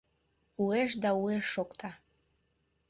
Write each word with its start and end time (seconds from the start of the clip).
Уэш 0.63 0.91
да 1.03 1.09
уэш 1.21 1.43
шокта. 1.53 1.89